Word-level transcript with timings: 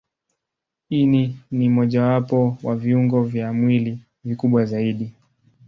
Ini 0.89 1.35
ni 1.51 1.69
mojawapo 1.69 2.57
wa 2.63 2.75
viungo 2.75 3.23
vya 3.23 3.53
mwili 3.53 3.99
vikubwa 4.23 4.65
zaidi. 4.65 5.11